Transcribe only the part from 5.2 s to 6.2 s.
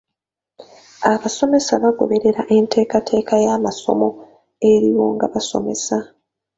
basomesa.